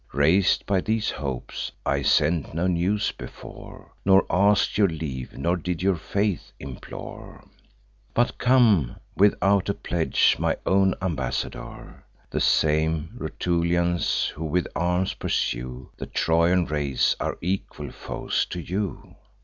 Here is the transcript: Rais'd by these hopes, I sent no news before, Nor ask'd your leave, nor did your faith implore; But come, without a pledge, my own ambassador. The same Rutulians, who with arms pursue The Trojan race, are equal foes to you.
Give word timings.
Rais'd 0.13 0.65
by 0.65 0.81
these 0.81 1.11
hopes, 1.11 1.71
I 1.85 2.01
sent 2.01 2.55
no 2.55 2.65
news 2.65 3.11
before, 3.11 3.93
Nor 4.03 4.25
ask'd 4.31 4.75
your 4.75 4.87
leave, 4.87 5.37
nor 5.37 5.55
did 5.55 5.83
your 5.83 5.95
faith 5.95 6.51
implore; 6.59 7.43
But 8.15 8.39
come, 8.39 8.95
without 9.15 9.69
a 9.69 9.75
pledge, 9.75 10.37
my 10.39 10.57
own 10.65 10.95
ambassador. 11.03 12.03
The 12.31 12.41
same 12.41 13.11
Rutulians, 13.15 14.29
who 14.29 14.45
with 14.45 14.67
arms 14.75 15.13
pursue 15.13 15.91
The 15.97 16.07
Trojan 16.07 16.65
race, 16.65 17.15
are 17.19 17.37
equal 17.39 17.91
foes 17.91 18.47
to 18.47 18.59
you. 18.59 19.17